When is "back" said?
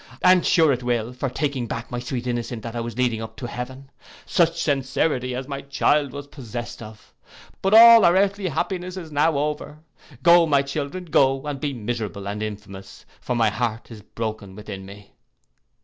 1.67-1.91